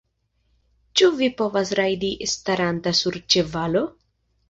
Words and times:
Ĉu 1.01 1.09
vi 1.19 1.29
povas 1.43 1.75
rajdi 1.81 2.11
staranta 2.35 2.97
sur 3.05 3.23
ĉevalo? 3.33 3.89